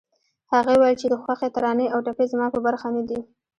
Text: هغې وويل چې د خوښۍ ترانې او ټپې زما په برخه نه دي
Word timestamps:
هغې 0.53 0.73
وويل 0.77 0.99
چې 1.01 1.07
د 1.09 1.13
خوښۍ 1.23 1.49
ترانې 1.55 1.87
او 1.93 1.99
ټپې 2.05 2.25
زما 2.31 2.47
په 2.53 2.59
برخه 2.67 2.87
نه 2.95 3.03
دي 3.09 3.19